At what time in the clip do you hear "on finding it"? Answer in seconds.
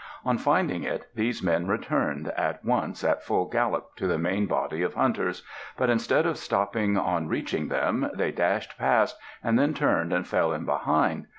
0.25-1.05